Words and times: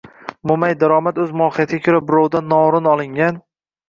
Mo‘may 0.51 0.71
daromad 0.83 1.19
o‘z 1.23 1.35
mohiyatiga 1.41 1.83
ko‘ra 1.89 1.99
birovdan 2.07 2.49
noo‘rin 2.55 2.89
olingan 2.93 3.39